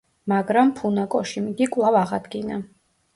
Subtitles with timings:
[0.31, 2.59] მაგრამ ფუნაკოშიმ იგი კვლავ აღადგინა.